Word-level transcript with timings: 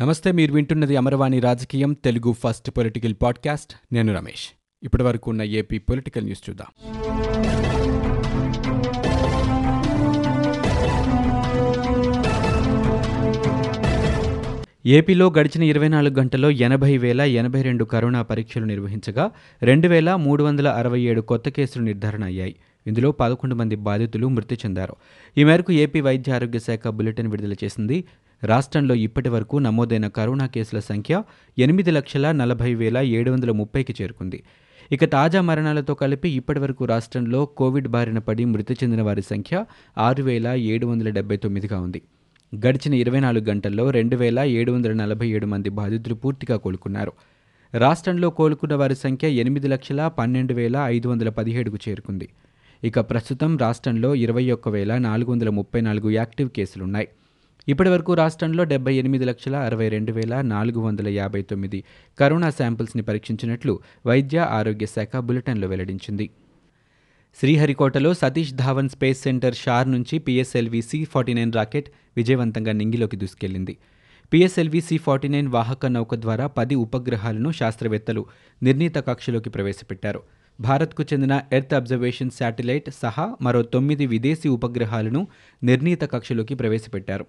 నమస్తే 0.00 0.32
మీరు 0.32 0.52
వింటున్నది 0.52 0.96
అమరవాణి 0.96 1.40
రాజకీయం 1.40 1.92
తెలుగు 1.92 2.32
ఫస్ట్ 2.32 2.70
పొలిటికల్ 2.70 3.14
పాడ్కాస్ట్. 3.22 3.94
నేను 3.94 4.14
రమేష్. 4.14 4.48
ఇప్పటి 4.82 5.02
వరకు 5.02 5.30
ఉన్న 5.30 5.42
ఏపీ 5.42 5.78
పొలిటికల్ 5.78 6.24
న్యూస్ 6.24 6.50
చూద్దాం. 6.50 6.66
ఏపీలో 14.86 15.32
గడిచిన 15.38 15.62
ఇరవై 15.62 15.88
నాలుగు 15.88 16.14
గంటల్లో 16.14 16.50
ఎనభై 16.50 16.96
వేల 16.96 17.20
ఎనభై 17.20 17.62
రెండు 17.62 17.84
కరోనా 17.84 18.22
పరీక్షలు 18.22 18.64
నిర్వహించగా 18.64 19.30
రెండు 19.62 19.88
వేల 19.88 20.14
మూడు 20.14 20.44
వందల 20.44 20.68
అరవై 20.68 21.00
ఏడు 21.00 21.20
కొత్త 21.20 21.48
కేసులు 21.48 21.84
నిర్ధారణ 21.84 22.24
అయ్యాయి. 22.24 22.56
ఇందులో 22.86 23.12
పదకొండు 23.12 23.54
మంది 23.54 23.76
బాధితులు 23.76 24.28
మృతి 24.28 24.54
చెందారు. 24.54 24.96
ఈ 25.38 25.44
మేరకు 25.44 25.72
ఏపీ 25.72 26.00
వైద్య 26.00 26.32
ఆరోగ్య 26.32 26.58
శాఖ 26.58 26.88
బులెటిన్ 26.88 27.28
విడుదల 27.28 27.52
చేసింది. 27.52 28.04
రాష్ట్రంలో 28.42 28.94
ఇప్పటి 28.94 29.28
వరకు 29.28 29.58
నమోదైన 29.58 30.06
కరోనా 30.06 30.46
కేసుల 30.46 30.78
సంఖ్య 30.78 31.22
ఎనిమిది 31.58 31.90
లక్షల 31.90 32.32
నలభై 32.32 32.74
వేల 32.74 32.98
ఏడు 32.98 33.30
వందల 33.30 33.50
ముప్పైకి 33.50 33.94
చేరుకుంది. 34.02 34.42
ఇక 34.92 35.04
తాజా 35.04 35.40
మరణాలతో 35.40 35.94
కలిపి 35.94 36.28
ఇప్పటివరకు 36.28 36.84
రాష్ట్రంలో 36.84 37.46
కోవిడ్ 37.46 37.88
బారిన 37.88 38.18
పడి 38.18 38.44
మృతి 38.44 38.74
చెందిన 38.74 39.02
వారి 39.02 39.22
సంఖ్య 39.22 39.64
ఆరు 39.98 40.22
వేల 40.22 40.46
ఏడు 40.46 40.86
వందల 40.86 41.08
డెబ్బై 41.08 41.36
తొమ్మిదిగా 41.36 41.80
ఉంది. 41.80 42.02
గడిచిన 42.54 42.94
ఇరవై 42.94 43.20
నాలుగు 43.20 43.44
గంటల్లో 43.44 43.90
రెండు 43.90 44.16
వేల 44.16 44.38
ఏడు 44.38 44.72
వందల 44.72 44.92
నలభై 44.92 45.28
ఏడు 45.28 45.46
మంది 45.46 45.68
బాధితులు 45.68 46.14
పూర్తిగా 46.14 46.56
కోలుకున్నారు. 46.56 47.12
రాష్ట్రంలో 47.74 48.30
కోలుకున్న 48.30 48.74
వారి 48.74 48.94
సంఖ్య 48.94 49.28
ఎనిమిది 49.28 49.68
లక్షల 49.68 50.08
పన్నెండు 50.08 50.54
వేల 50.54 50.76
ఐదు 50.76 51.08
వందల 51.08 51.28
పదిహేడుకు 51.28 51.78
చేరుకుంది. 51.88 52.28
ఇక 52.84 53.00
ప్రస్తుతం 53.00 53.58
రాష్ట్రంలో 53.58 54.14
ఇరవై 54.14 54.50
ఒక్క 54.50 54.68
వేల 54.68 54.98
నాలుగు 54.98 55.30
వందల 55.30 55.50
ముప్పై 55.50 55.80
నాలుగు 55.80 56.10
యాక్టివ్ 56.10 56.50
కేసులున్నాయి. 56.50 57.08
ఇప్పటి 57.68 57.90
వరకు 57.90 58.14
రాష్ట్రంలో 58.14 58.64
డెబ్బై 58.64 58.94
ఎనిమిది 58.94 59.24
లక్షల 59.24 59.56
అరవై 59.56 59.88
రెండు 59.88 60.12
వేల 60.12 60.40
నాలుగు 60.40 60.80
వందల 60.80 61.08
యాభై 61.08 61.42
తొమ్మిది 61.42 61.84
కరోనా 62.18 62.50
శాంపిల్స్ని 62.50 63.02
పరీక్షించినట్లు 63.02 63.80
వైద్య 64.06 64.38
ఆరోగ్య 64.38 64.86
శాఖ 64.86 65.16
బులెటిన్లో 65.16 65.68
వెల్లడించింది. 65.68 66.30
శ్రీహరికోటలో 67.40 68.14
Satish 68.14 68.54
Dhawan 68.54 68.88
space 68.88 69.22
centre 69.22 69.54
SHAR 69.54 69.90
నుంచి 69.90 70.18
PSLV 70.18 70.82
C 70.82 71.04
forty 71.04 71.34
nine 71.34 71.52
rocket 71.52 71.88
విజయవంతంగా 72.16 72.72
నింగిలోకి 72.72 73.16
దూసుకెళ్ళింది. 73.16 73.76
పిఎస్ఎల్వి 74.32 74.80
సి 74.80 74.96
ఫార్టీ 74.96 75.28
నైన్ 75.28 75.48
వాహక 75.48 75.86
నౌక 75.86 76.14
ద్వారా 76.14 76.46
పది 76.46 76.74
ఉపగ్రహాలను 76.74 77.50
శాస్త్రవేత్తలు 77.52 78.26
నిర్ణీత 78.62 78.98
కక్షలోకి 78.98 79.50
ప్రవేశపెట్టారు. 79.50 80.22
భారత్కు 80.60 81.02
చెందిన 81.02 81.34
ఎర్త్ 81.52 81.74
అబ్జర్వేషన్ 81.74 82.30
శాటిలైట్ 82.30 82.90
సహా 83.02 83.36
మరో 83.42 83.62
తొమ్మిది 83.62 84.06
విదేశీ 84.06 84.48
ఉపగ్రహాలను 84.48 85.28
నిర్ణీత 85.62 86.04
కక్షలోకి 86.04 86.54
ప్రవేశపెట్టారు. 86.54 87.26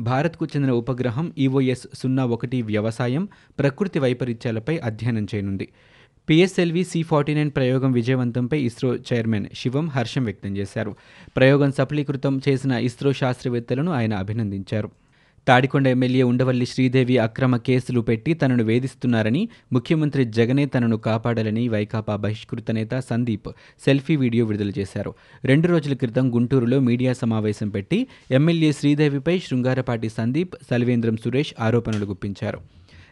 భారత్కు 0.00 0.46
చెందిన 0.46 0.72
ఉపగ్రహం 0.72 1.32
ఈఓఎస్ 1.38 1.86
సున్నా 1.94 2.26
ఒకటి 2.26 2.62
వ్యవసాయం 2.62 3.28
ప్రకృతి 3.58 3.98
వైపరీత్యాలపై 3.98 4.78
అధ్యయనం 4.78 5.26
చేయనుంది. 5.34 5.68
పిఎస్ఎల్వి 6.28 6.84
సి 6.84 7.02
ఫార్టీ 7.02 7.34
నైన్ 7.34 7.50
ప్రయోగం 7.50 7.92
విజయవంతంపై 7.92 8.62
ఇస్రో 8.62 8.96
చైర్మన్ 8.96 9.46
శివం 9.54 9.88
హర్షం 9.88 10.24
వ్యక్తం 10.24 10.56
చేశారు. 10.56 10.96
ప్రయోగం 11.36 11.72
సఫలీకృతం 11.72 12.40
చేసిన 12.48 12.72
ఇస్రో 12.72 13.12
శాస్త్రవేత్తలను 13.12 13.92
ఆయన 13.92 14.14
అభినందించారు. 14.14 15.03
తాడికొండ 15.48 15.86
ఎమ్మెల్యే 15.86 16.22
ఉండవల్లి 16.22 16.66
శ్రీదేవి 16.66 17.18
అక్రమ 17.18 17.56
కేసులు 17.56 18.00
పెట్టి 18.00 18.34
తనను 18.34 18.64
వేధిస్తున్నారని 18.64 19.48
ముఖ్యమంత్రి 19.72 20.24
జగనే 20.24 20.66
తనను 20.66 20.96
కాపాడాలని 20.96 21.68
వైకాపా 21.68 22.16
బహిష్కృత 22.16 22.70
నేత 22.70 22.98
సందీప్ 23.10 23.48
సెల్ఫీ 23.84 24.16
వీడియో 24.16 24.44
విడుదల 24.44 24.72
చేశారు. 24.78 25.14
రెండు 25.44 25.68
రోజుల 25.68 25.94
క్రితం 25.94 26.34
గుంటూరులో 26.34 26.80
మీడియా 26.80 27.12
సమావేశం 27.12 27.68
పెట్టి 27.68 28.06
ఎమ్మెల్యే 28.30 28.72
శ్రీదేవిపై 28.72 29.38
శృంగారపాటి 29.38 30.08
సందీప్ 30.08 30.54
సల్వేంద్రం 30.70 31.16
సురేష్ 31.16 31.54
ఆరోపణలు 31.60 32.04
గుప్పించారు. 32.04 32.60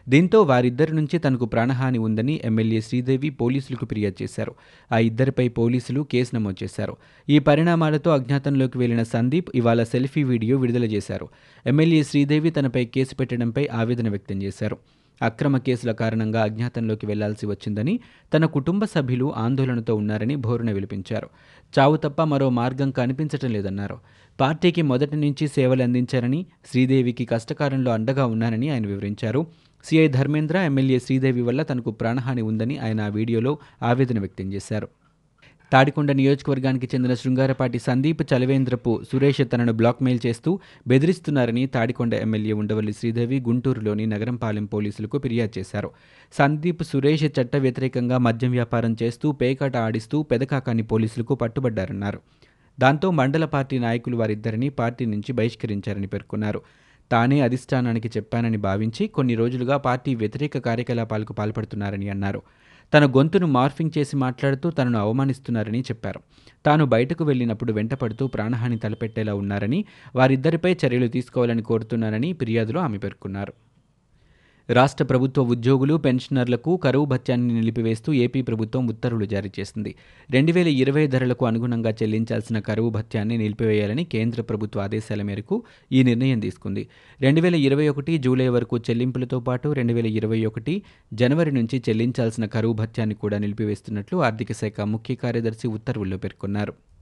దీంతో 0.09 0.41
వారిద్దరి 0.41 0.95
నుంచి 0.95 1.19
తనకు 1.19 1.45
ప్రాణహాని 1.45 1.97
ఉందని 1.97 2.41
ఎమ్మెల్యే 2.45 2.81
శ్రీదేవి 2.81 3.29
పోలీసులకు 3.29 3.85
ఫిర్యాదు 3.85 4.23
చేశారు. 4.23 4.55
ఆ 4.91 4.97
ఇద్దరిపై 4.97 5.47
పోలీసులు 5.47 6.01
కేసు 6.01 6.35
నమోదు 6.35 6.63
చేశారు. 6.63 6.97
ఈ 7.29 7.39
పరిణామాలతో 7.39 8.11
అజ్ఞాతంలోకి 8.11 8.77
వెళ్ళిన 8.77 9.03
సందీప్ 9.03 9.49
ఇవాళ 9.55 9.83
సెల్ఫీ 9.83 10.23
వీడియో 10.23 10.57
విడుదల 10.57 10.83
చేశారు. 10.83 11.27
ఎమ్మెల్యే 11.65 12.03
శ్రీదేవి 12.03 12.49
తనపై 12.49 12.85
కేసు 12.85 13.15
పెట్టడంపై 13.15 13.67
ఆవేదన 13.73 14.09
వ్యక్తం 14.09 14.43
చేశారు. 14.43 14.77
అక్రమ 15.21 15.57
కేసుల 15.57 15.91
కారణంగా 15.91 16.43
అజ్ఞాతంలోకి 16.43 17.05
వెళ్ళాల్సి 17.05 17.45
వచ్చిందని 17.45 17.99
తన 18.33 18.45
కుటుంబ 18.45 18.85
సభ్యులు 18.85 19.33
ఆందోళనతో 19.35 19.95
ఉన్నారని 19.95 20.35
భోరున 20.35 20.71
విలిపించారు. 20.71 21.29
చావు 21.79 21.97
తప్ప 21.97 22.23
మరో 22.23 22.49
మార్గం 22.49 22.91
కనిపించటం 22.91 23.51
లేదన్నారు. 23.51 23.97
పార్టీకి 24.39 24.81
మొదటి 24.81 25.15
నుంచి 25.15 25.47
సేవలు 25.47 25.83
అందించారని 25.83 26.45
శ్రీదేవికి 26.71 27.25
కష్టకాలంలో 27.25 27.91
అండగా 27.91 28.25
ఉన్నానని 28.25 28.69
ఆయన 28.69 28.87
వివరించారు. 28.87 29.47
సిఐ 29.83 30.07
ధర్మేంద్ర 30.07 30.57
ఎమ్మెల్యే 30.57 30.99
శ్రీదేవి 30.99 31.41
వల్ల 31.41 31.63
తనకు 31.63 31.91
ప్రాణహాని 31.91 32.41
ఉందని 32.41 32.77
ఆయన 32.77 33.01
ఆ 33.01 33.07
వీడియోలో 33.07 33.59
ఆవేదన 33.83 34.19
వ్యక్తం 34.19 34.53
చేశారు. 34.53 34.87
తాడికొండ 35.71 36.11
నియోజకవర్గానికి 36.11 36.89
చెందిన 36.95 37.13
శృంగారపాటి 37.13 37.79
సందీప్ 37.79 38.33
చలవేంద్రపు 38.33 39.03
సురేష్ 39.11 39.41
తనను 39.53 39.73
బ్లాక్మెయిల్ 39.73 40.19
చేస్తూ 40.25 40.59
బెదిరిస్తున్నారని 40.87 41.65
తాడికొండ 41.65 42.13
ఎమ్మెల్యే 42.13 42.53
ఉండవల్లి 42.53 42.93
శ్రీదేవి 42.93 43.39
గుంటూరులోని 43.39 44.05
నగరంపాలెం 44.05 44.65
పోలీసులకు 44.65 45.19
ఫిర్యాదు 45.19 45.59
చేశారు. 45.59 45.91
సందీప్ 46.33 46.83
సురేష్ 46.83 47.23
చట్ట 47.23 47.55
వ్యతిరేకంగా 47.55 48.17
మద్యం 48.17 48.51
వ్యాపారం 48.51 48.95
చేస్తూ 49.03 49.31
పేకాట 49.31 49.77
ఆడిస్తూ 49.77 50.23
పెదకాకాని 50.23 50.83
పోలీసులకు 50.83 51.35
పట్టుబడ్డారన్నారు. 51.35 52.21
దాంతో 52.79 53.11
మండల 53.11 53.45
పార్టీ 53.45 53.79
నాయకులు 53.79 54.17
వారిద్దరిని 54.17 54.69
పార్టీ 54.69 55.05
నుంచి 55.05 55.31
బహిష్కరించారని 55.33 56.07
పేర్కొన్నారు. 56.07 56.61
తానే 57.11 57.41
అధిష్టానానికి 57.41 58.07
చెప్పానని 58.07 58.57
భావించి 58.57 59.07
కొన్ని 59.07 59.35
రోజులుగా 59.35 59.77
పార్టీ 59.77 60.15
వ్యతిరేక 60.15 60.57
కార్యకలాపాలకు 60.57 61.33
పాల్పడుతున్నారని 61.33 62.09
అన్నారు. 62.09 62.41
తన 62.93 63.05
గొంతును 63.05 63.47
మార్ఫింగ్ 63.47 63.97
చేసి 63.97 64.15
మాట్లాడుతూ 64.15 64.69
తనను 64.69 64.99
అవమానిస్తున్నారని 64.99 65.81
చెప్పారు. 65.81 66.19
తాను 66.65 66.85
బయటకు 66.85 67.23
వెళ్ళినప్పుడు 67.23 67.73
వెంటపడుతూ 67.73 68.27
ప్రాణహాని 68.27 68.77
తలపెట్టేలా 68.77 69.35
ఉన్నారని 69.35 69.85
వారిద్దరిపై 70.15 70.77
చర్యలు 70.85 71.07
తీసుకోవాలని 71.07 71.61
కోరుతున్నారని 71.61 72.33
ఫిర్యాదులో 72.33 72.81
ఆమె 72.81 72.97
పేర్కొన్నారు. 72.97 73.53
రాష్ట్ర 74.69 75.03
ప్రభుత్వ 75.03 75.41
ఉద్యోగులు 75.43 75.97
పెన్షనర్లకు 75.97 76.77
కరువు 76.77 77.05
భత్యాన్ని 77.05 77.53
నిలిపివేస్తూ 77.53 78.13
ఏపీ 78.13 78.41
ప్రభుత్వం 78.41 78.87
ఉత్తర్వులు 78.87 79.25
జారీ 79.25 79.51
చేసింది. 79.59 79.95
రెండు 80.31 80.51
వేల 80.51 80.67
ఇరవై 80.67 81.07
ధరలకు 81.07 81.45
అనుగుణంగా 81.45 81.91
చెల్లించాల్సిన 81.91 82.59
కరువు 82.59 82.89
భత్యాన్ని 82.89 83.37
నిలిపివేయాలని 83.37 84.03
కేంద్ర 84.03 84.41
ప్రభుత్వ 84.41 84.81
ఆదేశాల 84.81 85.21
మేరకు 85.21 85.63
ఈ 85.91 86.03
నిర్ణయం 86.03 86.39
తీసుకుంది. 86.39 86.87
రెండు 87.21 87.41
వేల 87.41 87.55
ఇరవై 87.55 87.87
ఒకటి 87.87 88.17
జూలై 88.17 88.47
వరకు 88.47 88.77
చెల్లింపులతో 88.77 89.39
పాటు 89.39 89.69
రెండు 89.69 89.93
వేల 89.93 90.05
ఇరవై 90.05 90.45
ఒకటి 90.45 90.81
జనవరి 91.13 91.51
నుంచి 91.51 91.83
చెల్లించాల్సిన 91.89 92.45
కరువు 92.45 92.73
భత్యాన్ని 92.73 93.15
కూడా 93.15 93.37
నిలిపివేస్తున్నట్లు 93.37 94.17
ఆర్థిక 94.23 94.51
శాఖ 94.51 94.81
ముఖ్య 94.81 95.15
కార్యదర్శి 95.15 95.67
ఉత్తర్వుల్లో 95.67 96.17
పేర్కొన్నారు. 96.17 96.92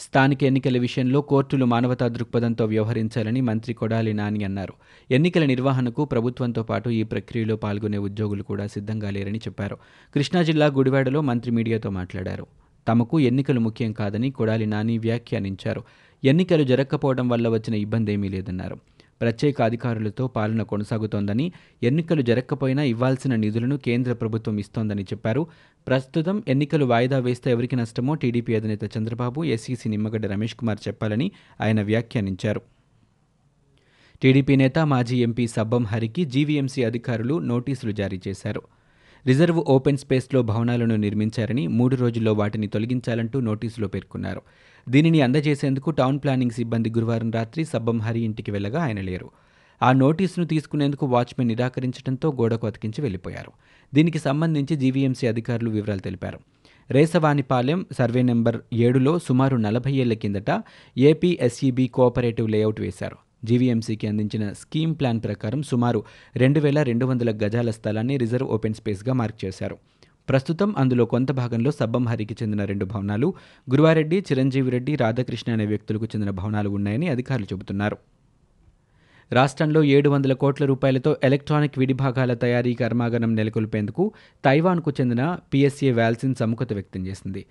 స్థానిక 0.00 0.44
ఎన్నికల 0.44 0.78
విషయంలో 0.78 1.20
కోర్టులు 1.20 1.64
మానవతా 1.64 2.08
దృక్పథంతో 2.08 2.64
వ్యవహరించాలని 2.64 3.40
మంత్రి 3.40 3.74
కొడాలి 3.74 4.12
నాని 4.14 4.44
అన్నారు. 4.44 4.72
ఎన్నికల 5.10 5.44
నిర్వహణకు 5.44 6.04
ప్రభుత్వంతో 6.04 6.62
పాటు 6.62 6.88
ఈ 6.90 7.02
ప్రక్రియలో 7.02 7.56
పాల్గొనే 7.56 7.98
ఉద్యోగులు 7.98 8.42
కూడా 8.42 8.66
సిద్ధంగా 8.66 9.10
లేరని 9.10 9.38
చెప్పారు. 9.38 9.76
కృష్ణా 10.14 10.42
జిల్లా 10.42 10.66
గుడివాడలో 10.66 11.20
మంత్రి 11.20 11.52
మీడియాతో 11.52 11.90
మాట్లాడారు. 11.90 12.46
తమకు 12.88 13.20
ఎన్నికలు 13.20 13.60
ముఖ్యం 13.60 13.92
కాదని 13.92 14.30
కొడాలి 14.30 14.66
నాని 14.66 14.98
వ్యాఖ్యానించారు. 14.98 15.82
ఎన్నికలు 16.24 16.64
జరగకపోవడం 16.64 17.28
వల్ల 17.28 17.48
వచ్చిన 17.48 17.74
ఇబ్బంది 17.74 18.12
ఏమీ 18.12 18.28
లేదన్నారు. 18.28 18.78
ప్రత్యేక 19.20 19.62
అధికారులతో 19.62 20.28
పాలన 20.28 20.62
కొనసాగుతోందని 20.62 21.52
ఎన్నికలు 21.82 22.22
జరగకపోయినా 22.22 22.82
ఇవ్వాల్సిన 22.82 23.36
నిధులను 23.36 23.76
కేంద్ర 23.76 24.12
ప్రభుత్వం 24.12 24.58
ఇస్తోందని 24.58 25.02
చెప్పారు. 25.02 25.46
ప్రస్తుతం 25.86 26.42
ఎన్నికలు 26.48 26.84
వాయిదా 26.84 27.18
వేస్తే 27.18 27.50
ఎవరికి 27.50 27.76
నష్టమో 27.76 28.14
టీడీపీ 28.14 28.54
అధినేత 28.54 28.84
చంద్రబాబు 28.98 29.44
ఎస్ఈసీ 29.44 29.88
నిమ్మగడ్డ 29.88 30.26
రమేష్ 30.26 30.54
కుమార్ 30.54 30.88
చెప్పాలని 30.88 31.30
ఆయన 31.60 31.82
వ్యాఖ్యానించారు. 31.82 32.60
టీడీపీ 34.22 34.56
నేత 34.56 34.78
మాజీ 34.78 35.22
ఎంపీ 35.22 35.46
సబ్బం 35.46 35.84
హరికి 35.84 36.24
జీవీఎంసీ 36.24 36.84
అధికారులు 36.84 37.38
నోటీసులు 37.38 37.92
జారీ 37.92 38.20
చేశారు. 38.28 38.62
రిజర్వ్ 39.26 39.58
ఓపెన్ 39.58 39.96
స్పేస్లో 39.96 40.42
భవనాలను 40.42 40.96
నిర్మించారని 40.96 41.66
మూడు 41.66 41.96
రోజుల్లో 41.96 42.32
వాటిని 42.32 42.66
తొలగించాలంటూ 42.66 43.40
నోటీసులో 43.40 43.88
పేర్కొన్నారు. 43.88 44.42
దీనిని 44.88 45.20
అందజేసేందుకు 45.20 45.90
టౌన్ 45.90 46.18
ప్లానింగ్ 46.18 46.50
సిబ్బంది 46.50 46.90
గురువారం 46.90 47.30
రాత్రి 47.30 47.64
సబ్బం 47.64 47.98
హరి 47.98 48.20
ఇంటికి 48.20 48.50
వెళ్ళగా 48.50 48.82
ఆయన 48.82 49.00
లేరు. 49.00 49.30
ఆ 49.82 49.92
నోటీసును 49.92 50.46
తీసుకునేందుకు 50.46 51.06
వాచ్మెన్ 51.06 51.48
నిరాకరించడంతో 51.48 52.32
గోడకు 52.32 52.66
అతికించి 52.66 53.02
వెళ్ళిపోయారు 53.02 53.52
దీనికి 53.94 54.18
సంబంధించి 54.18 54.76
జీవీఎంసీ 54.76 55.26
అధికారులు 55.26 55.70
వివరాలు 55.70 56.00
తెలిపారు. 56.00 56.40
రేసవానిపాలెం 56.90 57.86
సర్వే 57.98 58.22
నెంబర్ 58.22 58.56
ఏడులో 58.72 59.18
సుమారు 59.18 59.56
నలభై 59.56 59.92
ఏళ్ళ 59.92 60.12
కిందట 60.12 60.62
ఏపీ 60.98 61.86
కోఆపరేటివ్ 61.94 62.50
లేఅవుట్ 62.50 62.80
వేశారు. 62.80 63.16
జీవీఎంసీకి 63.44 64.06
అందించిన 64.06 64.52
స్కీమ్ 64.52 64.94
ప్లాన్ 64.94 65.20
ప్రకారం 65.20 65.62
సుమారు 65.62 66.04
రెండు 66.36 66.60
వేల 66.60 66.82
రెండు 66.82 67.06
వందల 67.06 67.30
గజాల 67.30 67.70
స్థలాన్ని 67.70 68.16
రిజర్వ్ 68.16 68.48
ఓపెన్ 68.48 68.74
స్పేస్గా 68.74 69.12
మార్క్ 69.12 69.44
చేశారు. 69.44 69.78
ప్రస్తుతం 70.30 70.74
అందులో 70.78 71.04
కొంత 71.04 71.32
భాగంలో 71.32 71.70
సబ్బం 71.70 72.04
హరికి 72.08 72.34
చెందిన 72.42 72.64
రెండు 72.64 72.84
భవనాలు 72.84 73.34
గురువారెడ్డి 73.70 74.18
చిరంజీవి 74.18 74.70
రెడ్డి 74.70 74.96
రాధాకృష్ణ 74.96 75.52
అనే 75.52 75.66
వ్యక్తులకు 75.66 76.04
చెందిన 76.04 76.30
భవనాలు 76.30 76.68
ఉన్నాయని 76.68 77.08
అధికారులు 77.08 77.44
చెబుతున్నారు. 77.44 77.96
రాష్ట్రంలో 79.32 79.84
ఏడు 79.84 80.08
వందల 80.08 80.32
కోట్ల 80.32 80.64
రూపాయలతో 80.64 81.16
ఎలక్ట్రానిక్ 81.24 81.78
విడిభాగాల 81.78 82.34
తయారీ 82.34 82.74
కర్మాగారం 82.74 83.34
నెలకొల్పేందుకు 83.34 84.12
తైవాన్కు 84.44 84.92
చెందిన 85.00 85.38
పిఎస్ఏ 85.54 85.92
వాల్సిన్ 85.92 86.34
సముఖత 86.34 86.72
వ్యక్తం 86.72 87.06
చేసింది. 87.06 87.46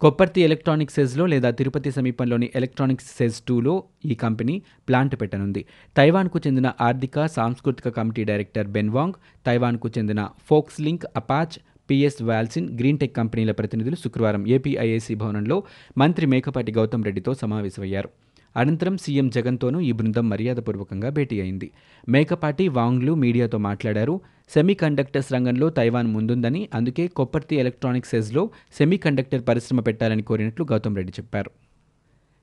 కొప్పర్తి 0.00 0.40
ఎలక్ట్రానిక్ 0.40 0.90
సెజ్లో 0.90 1.26
లేదా 1.26 1.50
తిరుపతి 1.50 1.90
సమీపంలోని 1.90 2.50
ఎలక్ట్రానిక్స్ 2.54 3.06
సెజ్ 3.18 3.40
టూలో 3.48 3.84
ఈ 4.04 4.14
కంపెనీ 4.14 4.62
ప్లాంట్ 4.88 5.20
పెట్టనుంది. 5.20 5.64
తైవాన్కు 5.96 6.40
చెందిన 6.46 6.72
ఆర్థిక 6.80 7.26
సాంస్కృతిక 7.26 7.88
కమిటీ 7.88 8.24
డైరెక్టర్ 8.24 8.66
బెన్వాంగ్ 8.66 9.14
తైవాన్కు 9.46 9.90
చెందిన 9.98 10.28
Foxlink 10.80 11.06
Apache 11.16 11.58
PS 11.90 12.22
Walsin 12.22 12.78
Green 12.78 12.98
Tech 12.98 13.16
కంపెనీల 13.16 13.50
ప్రతినిధులు 13.50 13.96
శుక్రవారం 13.96 14.46
ఏపీఐఏసీ 14.46 15.14
భవనంలో 15.14 15.62
మంత్రి 15.98 16.26
మేకపాటి 16.26 16.72
గౌతమ్ 16.72 17.04
రెడ్డితో 17.04 17.34
సమావేశమయ్యారు. 17.34 18.10
అనంతరం 18.56 18.98
సీఎం 18.98 19.28
జగన్తోనూ 19.30 19.80
ఈ 19.80 19.92
బృందం 19.92 20.28
మర్యాదపూర్వకంగా 20.28 21.08
భేటీ 21.08 21.40
అయింది. 21.40 21.70
మేకపాటి 22.08 22.68
వాంగ్లు 22.68 23.14
మీడియాతో 23.14 23.58
మాట్లాడారు. 23.58 24.20
సెమీ 24.50 24.74
కండక్టర్స్ 24.74 25.32
రంగంలో 25.32 25.70
తైవాన్ 25.70 26.06
ముందుందని 26.06 26.68
అందుకే 26.74 27.06
కొప్పర్తి 27.08 27.56
ఎలక్ట్రానిక్ 27.56 28.06
సెజ్లో 28.06 28.50
సెమీ 28.72 28.96
కండక్టర్ 28.96 29.44
పరిశ్రమ 29.48 29.80
పెట్టాలని 29.80 30.22
కోరినట్లు 30.22 30.66
గౌతమ్ 30.72 30.96
రెడ్డి 30.96 31.12
చెప్పారు. 31.18 31.50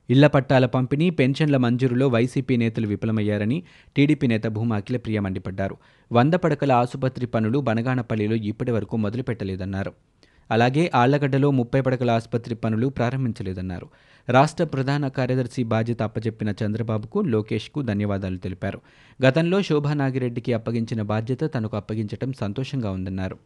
ఇళ్ళ 0.10 0.28
పట్టాల 0.28 0.66
పంపిణీ 0.66 1.10
పెన్షన్ల 1.10 1.58
మంజూరులో 1.58 2.08
వైసీపీ 2.08 2.58
నేతలు 2.58 2.88
విఫలమయ్యారని 2.88 3.64
టీడీపీ 3.96 4.28
నేత 4.28 4.48
భూమా 4.48 4.76
అఖిలప్రియ 4.76 5.20
మండిపడ్డారు. 5.20 5.78
వంద 6.12 6.34
పడకల 6.34 6.72
ఆసుపత్రి 6.72 7.26
పనులు 7.26 7.60
బనగానపల్లిలో 7.60 8.36
ఇప్పటి 8.36 8.72
వరకు 8.72 8.98
మొదలుపెట్టలేదన్నారు. 8.98 9.94
అలాగే 10.52 10.92
ఆళ్ళగడ్డలో 10.96 11.52
ముప్పై 11.52 11.82
పడకల 11.82 12.12
ఆసుపత్రి 12.12 12.56
పనులు 12.56 12.88
ప్రారంభించలేదన్నారు. 12.88 13.88
రాష్ట్ర 14.30 14.64
ప్రధాన 14.64 15.08
కార్యదర్శి 15.08 15.64
బాధ్యత 15.64 16.02
అప్పచెప్పిన 16.02 16.54
చంద్రబాబుకు 16.66 17.20
లోకేష్కు 17.20 17.82
ధన్యవాదాలు 17.82 18.38
తెలిపారు. 18.38 18.82
గతంలో 19.26 19.62
శోభా 19.62 19.94
నాగిరెడ్డికి 19.94 20.54
అప్పగించిన 20.54 21.02
బాధ్యత 21.02 21.44
తనకు 21.56 21.78
అప్పగించడం 21.78 22.34
సంతోషంగా 22.34 22.92
ఉందన్నారు. 22.92 23.38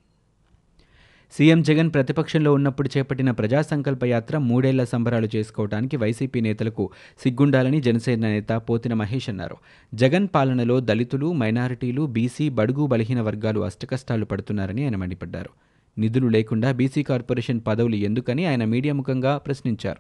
సీఎం 1.32 1.62
జగన్ 1.62 1.94
ప్రతిపక్షంలో 1.94 2.54
ఉన్నప్పుడు 2.54 2.90
చేపట్టిన 2.98 3.32
ప్రజా 3.32 3.62
సంకల్ప 3.62 4.06
యాత్ర 4.06 4.38
మూడేళ్ళ 4.38 4.84
సంబరాలు 4.84 5.28
చేసుకోవడానికి 5.36 5.98
వైసీపీ 5.98 6.42
నేతలకు 6.42 6.90
సిగ్గుండాలని 7.24 7.82
జనసేన 7.82 8.20
నేత 8.20 8.52
పోతిన 8.52 8.94
మహేష్ 8.94 9.30
అన్నారు. 9.30 9.58
జగన్ 9.94 10.28
పాలనలో 10.36 10.80
దళితులు 10.80 11.34
మైనారిటీలు 11.34 12.06
బీసీ 12.06 12.50
బడుగు 12.50 12.86
బలహీన 12.86 13.22
వర్గాలు 13.22 13.60
అష్టకష్టాలు 13.60 14.26
పడుతున్నారని 14.26 14.84
ఆయన 14.84 14.96
మండిపడ్డారు. 14.96 15.50
నిధులు 15.98 16.28
లేకుండా 16.28 16.72
బీసీ 16.72 17.04
కార్పొరేషన్ 17.04 17.62
పదవులు 17.68 17.96
ఎందుకని 17.96 18.46
ఆయన 18.46 18.66
మీడియా 18.66 18.94
ముఖంగా 18.94 19.38
ప్రశ్నించారు. 19.38 20.00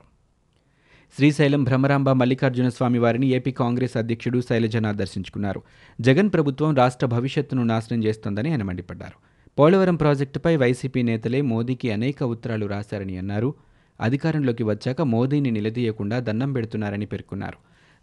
శ్రీశైలం 1.16 1.64
భ్రమరాంబ 1.64 2.10
మల్లికార్జున 2.10 2.70
స్వామి 2.70 3.00
వారిని 3.00 3.28
ఏపీ 3.28 3.52
కాంగ్రెస్ 3.52 3.98
అధ్యక్షుడు 3.98 4.42
శైలజన 4.42 4.92
దర్శించుకున్నారు. 4.92 5.62
జగన్ 6.02 6.30
ప్రభుత్వం 6.30 6.76
రాష్ట్ర 6.76 7.06
భవిష్యత్తును 7.06 7.64
నాశనం 7.64 8.04
చేస్తోందని 8.04 8.50
ఆయన 8.50 8.64
మండిపడ్డారు. 8.64 9.33
పోలవరం 9.60 9.96
ప్రాజెక్టుపై 9.96 10.56
వైసీపీ 10.56 11.04
నేతలే 11.04 11.42
మోదీకి 11.42 11.92
అనేక 11.92 12.24
ఉత్తరాలు 12.24 12.66
రాశారని 12.66 13.18
అన్నారు. 13.18 13.54
అధికారంలోకి 14.02 14.64
వచ్చాక 14.64 15.02
మోదీని 15.02 15.52
నిలదీయకుండా 15.52 16.20
దండం 16.20 16.54
పెడుతున్నారని 16.54 17.06
పేర్కొన్నారు. 17.06 17.58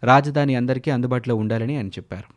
రాజధాని 0.05 0.55
అందరికీ 0.55 0.91
అందుబాటులో 0.91 1.35
ఉండాలని 1.35 1.75
ఆయన 1.75 1.87
చెప్పారు. 1.87 2.33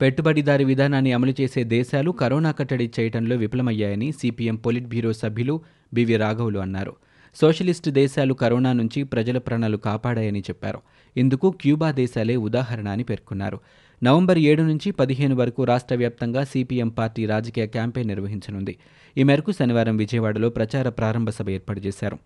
పెట్టుబడిదారి 0.00 0.64
విధానాన్ని 0.64 1.12
అమలు 1.12 1.34
చేసే 1.40 1.64
దేశాలు 1.64 2.10
కరోనా 2.10 2.50
కట్టడి 2.50 2.90
చేయడంలో 3.00 3.36
విఫలమయ్యాయని 3.36 4.12
సిపిఎం 4.12 4.56
పొలిట్ 4.56 4.86
బ్యూరో 4.86 5.12
సభ్యులు 5.12 5.60
బివి 5.94 6.16
రాఘవులు 6.16 6.58
అన్నారు. 6.58 6.96
సోషలిస్టు 7.34 7.90
దేశాలు 7.90 8.34
కరోనా 8.34 8.72
నుంచి 8.72 9.02
ప్రజల 9.02 9.38
ప్రాణాలు 9.38 9.76
కాపాడాయని 9.76 10.40
చెప్పారు. 10.40 10.80
ఇందుకు 11.16 11.50
క్యూబా 11.50 11.90
దేశాలే 11.90 12.36
ఉదాహరణ 12.36 12.88
అని 12.88 13.02
పేర్కొన్నారు. 13.02 13.60
నవంబర్ 14.02 14.38
ఏడు 14.38 14.62
నుంచి 14.62 14.90
పదిహేను 14.90 15.34
వరకు 15.36 15.64
రాష్ట్ర 15.64 15.94
వ్యాప్తంగా 15.94 16.44
సిపిఎం 16.44 16.88
పార్టీ 16.88 17.26
రాజకీయ 17.26 17.66
క్యాంపెయిన్ 17.66 18.08
నిర్వహించనుంది. 18.08 18.76
ఈ 19.18 19.22
మేరకు 19.22 19.52
శనివారం 19.52 19.96
విజయవాడలో 19.96 20.48
ప్రచార 20.50 20.88
ప్రారంభ 20.88 21.30
సభ 21.30 21.50
ఏర్పాటు 21.50 21.80
చేశారు. 21.80 22.18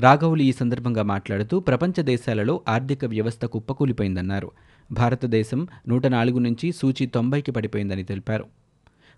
రాఘవులు 0.00 0.42
ఈ 0.42 0.52
సందర్భంగా 0.52 1.02
మాట్లాడుతూ 1.02 1.60
ప్రపంచ 1.60 2.02
దేశాలలో 2.02 2.60
ఆర్థిక 2.68 3.04
వ్యవస్థ 3.04 3.44
కుప్పకూలిపోయిందన్నారు. 3.44 4.50
భారతదేశం 4.92 5.66
నూట 5.88 6.06
నాలుగు 6.06 6.38
నుంచి 6.38 6.72
సూచి 6.72 7.06
తొంభైకి 7.06 7.52
పడిపోయిందని 7.52 8.04
తెలిపారు. 8.04 8.44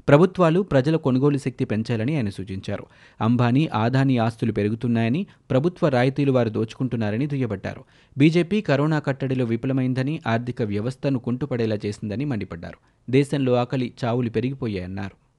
ప్రభుత్వాలు 0.08 0.60
ప్రజల 0.60 0.96
కొనుగోలు 0.96 1.38
శక్తి 1.38 1.64
పెంచాలని 1.64 2.16
ఆయన 2.16 2.28
సూచించారు. 2.28 2.86
అంబానీ 3.20 3.68
ఆదానీ 3.74 4.16
ఆస్తులు 4.16 4.52
పెరుగుతున్నాయని 4.52 5.26
ప్రభుత్వ 5.50 5.88
రాయితీలు 5.88 6.32
వారు 6.32 6.48
దోచుకుంటున్నారని 6.48 7.26
దుయ్యబట్టారు. 7.26 7.84
బీజేపీ 8.18 8.60
కరోనా 8.60 8.98
కట్టడిలో 8.98 9.44
విఫలమైందని 9.44 10.20
ఆర్థిక 10.26 10.62
వ్యవస్థను 10.62 11.18
కుంటుపడేలా 11.18 11.78
చేసిందని 11.86 12.24
మండిపడ్డారు. 12.24 12.76
దేశంలో 13.10 13.54
ఆకలి 13.54 13.92
చావులు 14.04 14.30
పెరిగిపోయాయన్నారు. 14.30 15.31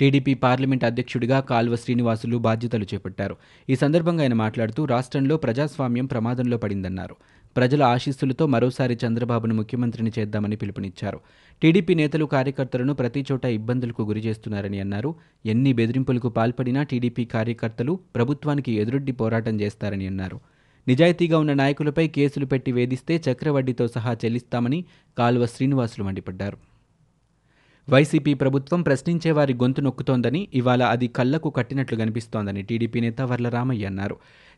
టీడీపీ 0.00 0.34
పార్లమెంట్ 0.34 0.84
అధ్యక్షుడిగా 0.84 1.40
కాల్వ 1.40 1.76
శ్రీనివాసులు 1.76 2.36
బాధ్యతలు 2.36 2.84
చేపట్టారు. 2.94 3.36
ఈ 3.70 3.76
సందర్భంగా 3.76 4.22
ఆయన 4.22 4.34
మాట్లాడుతూ 4.34 4.84
రాష్ట్రంలో 4.84 5.36
ప్రజాస్వామ్యం 5.36 6.06
ప్రమాదంలో 6.06 6.56
పడిందన్నారు. 6.56 7.16
ప్రజల 7.56 7.82
ఆశీస్సులతో 7.82 8.46
మరోసారి 8.46 8.98
చంద్రబాబును 9.06 9.54
ముఖ్యమంత్రిని 9.54 10.12
చేద్దామని 10.18 10.56
పిలుపునిచ్చారు. 10.56 11.20
టీడీపీ 11.62 11.94
నేతలు 11.94 12.24
కార్యకర్తలను 12.24 12.94
ప్రతి 12.94 13.26
చోట 13.32 13.44
ఇబ్బందులకు 13.44 14.02
గురి 14.02 14.20
చేస్తున్నారని 14.20 14.80
అన్నారు. 14.80 15.14
ఎన్ని 15.46 15.72
బెదిరింపులకు 15.72 16.28
పాల్పడినా 16.28 16.82
టీడీపీ 16.82 17.24
కార్యకర్తలు 17.24 18.00
ప్రభుత్వానికి 18.16 18.72
ఎదురొడ్డి 18.72 19.12
పోరాటం 19.12 19.60
చేస్తారని 19.60 20.06
అన్నారు. 20.06 20.40
నిజాయితీగా 20.88 21.38
ఉన్న 21.38 21.52
నాయకులపై 21.52 22.08
కేసులు 22.08 22.46
పెట్టి 22.46 22.72
వేధిస్తే 22.72 23.22
చక్రవడ్డీతో 23.30 23.88
సహా 23.88 24.16
చెల్లిస్తామని 24.24 24.84
కాల్వ 25.18 25.46
శ్రీనివాసులు 25.46 26.04
మండిపడ్డారు. 26.04 26.69
వైసీపీ 27.90 28.34
ప్రభుత్వం 28.34 28.82
ప్రశ్నించే 28.82 29.30
వారి 29.30 29.54
గొంతు 29.54 29.80
నొక్కుతోందని 29.80 30.48
ఇవాళ 30.54 30.82
అది 30.82 31.06
కళ్ళకు 31.08 31.50
కట్టినట్లు 31.50 31.98
కనిపిస్తోందని 31.98 32.62
టీడీపీ 32.62 33.00
నేత 33.00 33.20
వర్ల 33.20 33.48
రామయ్య 33.48 33.86
అన్నారు. 33.86 34.16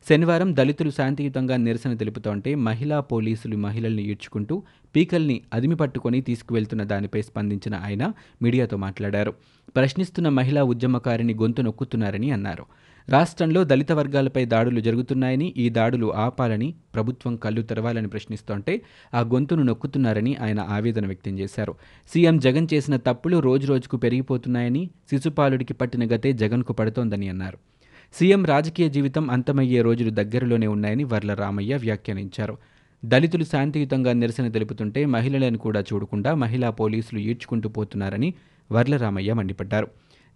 శనివారం 0.09 0.57
దళితులు 0.57 0.91
శాంతియుతంగా 0.91 1.57
నిరసన 1.57 1.95
తెలుపుతోంటే 1.95 2.55
మహిళా 2.55 3.01
పోలీసులు 3.01 3.57
మహిళల్ని 3.57 4.03
ఈడ్చుకుంటూ 4.03 4.63
పీకల్ని 4.97 5.41
అదిమి 5.53 5.77
పట్టుకొని 5.77 6.21
తీసుకువెళ్తున్న 6.21 6.85
దానిపై 6.85 7.23
స్పందించిన 7.23 7.75
ఆయన 7.75 8.13
మీడియాతో 8.43 8.77
మాట్లాడారు. 8.77 9.35
ప్రశ్నిస్తున్న 9.77 10.29
మహిళా 10.29 10.63
ఉద్యమకారిని 10.63 11.35
గొంతు 11.35 11.63
నొక్కుతున్నారని 11.63 12.31
అన్నారు. 12.31 12.67
రాష్ట్రంలో 13.09 13.65
దళిత 13.65 13.93
వర్గాలపై 13.93 14.45
దాడులు 14.45 14.81
జరుగుతున్నాయని 14.81 15.55
ఈ 15.57 15.69
దాడులు 15.69 16.15
ఆపాలని 16.15 16.75
ప్రభుత్వం 16.95 17.37
కళ్ళు 17.37 17.63
తెరవాలని 17.63 18.09
ప్రశ్నిస్తోంటే 18.09 18.83
ఆ 19.15 19.21
గొంతును 19.21 19.63
నొక్కుతున్నారని 19.63 20.37
ఆయన 20.37 20.61
ఆవేదన 20.61 21.07
వ్యక్తం 21.07 21.39
చేశారు. 21.39 21.75
సీఎం 22.15 22.39
జగన్ 22.39 22.69
చేసిన 22.75 22.97
తప్పులు 22.97 23.41
రోజురోజుకు 23.41 23.97
పెరిగిపోతున్నాయని 23.97 24.91
శిశుపాలుడికి 25.11 25.75
పట్టిన 25.75 26.05
గతే 26.05 26.33
జగన్కు 26.33 26.73
పడుతోందని 26.73 27.29
అన్నారు. 27.29 27.59
సీఎం 28.15 28.45
రాజకీయ 28.45 28.89
జీవితం 28.89 29.31
అంతమయ్యే 29.31 29.83
రోజులు 29.83 30.11
దగ్గరలోనే 30.11 30.67
ఉన్నాయని 30.67 31.05
వర్ల 31.05 31.35
రామయ్య 31.35 31.77
వ్యాఖ్యానించారు. 31.77 32.59
దళితులు 33.05 33.45
శాంతియుతంగా 33.45 34.13
నిరసన 34.13 34.49
తెలుపుతుంటే 34.49 35.07
మహిళలను 35.07 35.59
కూడా 35.59 35.81
చూడకుండా 35.81 36.35
మహిళా 36.35 36.71
పోలీసులు 36.71 37.21
ఈడ్చుకుంటూ 37.21 37.69
పోతున్నారని 37.69 38.35
వర్ల 38.73 38.97
రామయ్య 38.97 39.33
మండిపడ్డారు. 39.33 39.89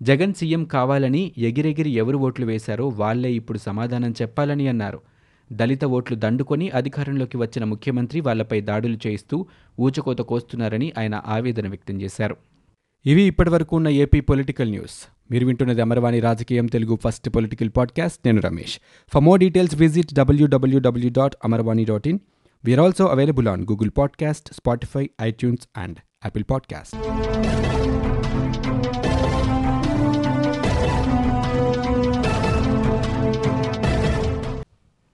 జగన్ 0.02 0.34
సీఎం 0.34 0.64
కావాలని 0.64 1.32
ఎగిరెగిరి 1.38 1.90
ఎవరు 1.90 2.18
ఓట్లు 2.18 2.46
వేశారో 2.46 2.88
వాళ్ళే 2.88 3.32
ఇప్పుడు 3.32 3.58
సమాధానం 3.58 4.10
చెప్పాలని 4.10 4.68
అన్నారు. 4.68 5.00
దళిత 5.52 5.84
ఓట్లు 5.84 6.16
దండుకొని 6.16 6.70
అధికారంలోకి 6.70 7.36
వచ్చిన 7.36 7.64
ముఖ్యమంత్రి 7.64 8.20
వాళ్ళపై 8.20 8.60
దాడులు 8.60 8.98
చేయిస్తూ 9.06 9.46
ఊచకోత 9.80 10.18
కోస్తున్నారని 10.18 10.92
ఆయన 10.98 11.22
ఆవేదన 11.26 11.68
వ్యక్తం 11.68 12.02
చేశారు. 12.02 12.36
ఇవి 13.06 13.22
ఇప్పటివరకు 13.22 13.76
ఉన్న 13.76 13.88
ఏపీ 13.88 14.20
పొలిటికల్ 14.20 14.70
న్యూస్. 14.70 15.08
మీరు 15.30 15.46
వింటున్నది 15.46 15.80
అమరవాణి 15.80 16.20
రాజకీయం 16.20 16.66
తెలుగు 16.66 16.98
ఫస్ట్ 17.04 17.28
పొలిటికల్ 17.28 17.70
పాడ్కాస్ట్. 17.76 18.18
నేను 18.26 18.40
Ramesh. 18.40 18.80
For 19.14 19.22
more 19.24 19.40
details 19.40 19.74
visit 19.74 20.14
WWW 20.14 21.10
dot 21.10 21.34
Amarvani 21.44 21.84
dot 21.84 22.08
in 22.08 22.18
we are 22.64 22.80
also 22.80 23.06
available 23.06 23.48
on 23.48 23.62
Google 23.62 23.90
podcast 23.98 24.54
Spotify 24.54 25.10
iTunes 25.22 25.68
and 25.76 25.96
Apple 26.24 26.44
podcast 26.50 26.96